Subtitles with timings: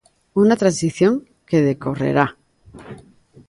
[0.41, 1.13] Unha transición
[1.49, 2.25] que decorrerá.